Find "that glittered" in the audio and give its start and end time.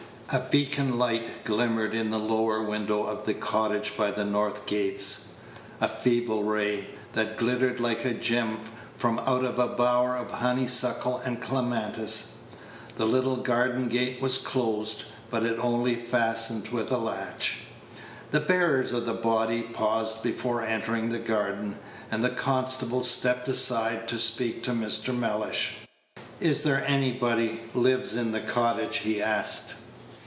7.11-7.81